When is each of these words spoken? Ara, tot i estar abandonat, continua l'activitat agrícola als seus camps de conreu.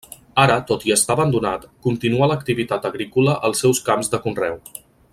Ara, 0.43 0.53
tot 0.69 0.85
i 0.91 0.93
estar 0.95 1.15
abandonat, 1.17 1.67
continua 1.89 2.31
l'activitat 2.33 2.89
agrícola 2.91 3.39
als 3.51 3.63
seus 3.67 3.83
camps 3.91 4.11
de 4.15 4.23
conreu. 4.29 4.61